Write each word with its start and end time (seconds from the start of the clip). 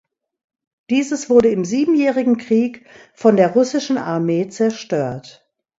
Dieses 0.89 1.29
wurde 1.29 1.49
im 1.49 1.63
Siebenjährigen 1.63 2.37
Krieg 2.37 2.87
von 3.13 3.35
der 3.35 3.51
Russischen 3.51 3.99
Armee 3.99 4.47
zerstört. 4.47 5.47